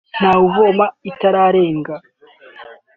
Ntawuvuma 0.17 0.85
iritararenga” 1.07 1.95